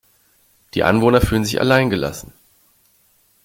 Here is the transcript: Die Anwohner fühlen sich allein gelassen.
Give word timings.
Die 0.73 0.83
Anwohner 0.83 1.21
fühlen 1.21 1.45
sich 1.45 1.61
allein 1.61 1.91
gelassen. 1.91 2.33